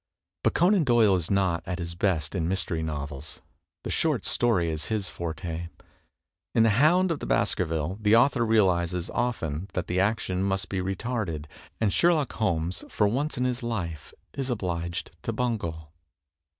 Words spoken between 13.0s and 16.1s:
once in his life is obliged to bungle.